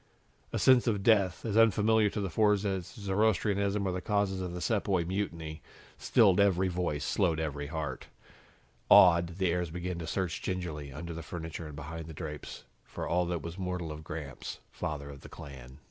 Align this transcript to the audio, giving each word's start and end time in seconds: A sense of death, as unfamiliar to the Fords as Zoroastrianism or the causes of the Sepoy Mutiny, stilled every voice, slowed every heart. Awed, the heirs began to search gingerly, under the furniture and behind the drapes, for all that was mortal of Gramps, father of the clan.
A 0.51 0.57
sense 0.57 0.87
of 0.87 1.03
death, 1.03 1.45
as 1.45 1.55
unfamiliar 1.55 2.09
to 2.09 2.21
the 2.21 2.31
Fords 2.31 2.65
as 2.65 2.87
Zoroastrianism 2.87 3.85
or 3.87 3.91
the 3.91 4.01
causes 4.01 4.41
of 4.41 4.51
the 4.51 4.59
Sepoy 4.59 5.05
Mutiny, 5.05 5.61
stilled 5.99 6.39
every 6.39 6.69
voice, 6.69 7.05
slowed 7.05 7.39
every 7.39 7.67
heart. 7.67 8.07
Awed, 8.89 9.37
the 9.37 9.51
heirs 9.51 9.69
began 9.69 9.99
to 9.99 10.07
search 10.07 10.41
gingerly, 10.41 10.91
under 10.91 11.13
the 11.13 11.21
furniture 11.21 11.67
and 11.67 11.75
behind 11.75 12.07
the 12.07 12.15
drapes, 12.15 12.63
for 12.83 13.07
all 13.07 13.27
that 13.27 13.43
was 13.43 13.59
mortal 13.59 13.91
of 13.91 14.03
Gramps, 14.03 14.57
father 14.71 15.11
of 15.11 15.21
the 15.21 15.29
clan. 15.29 15.77